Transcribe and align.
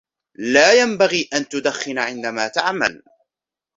لا 0.35 0.73
ينبغي 0.73 1.29
أن 1.33 1.49
تدخن 1.49 1.97
عندما 1.99 2.47
تعمل. 2.47 3.03